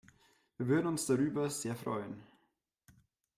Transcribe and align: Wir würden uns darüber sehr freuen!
Wir 0.57 0.65
würden 0.67 0.87
uns 0.87 1.05
darüber 1.05 1.47
sehr 1.51 1.75
freuen! 1.75 2.23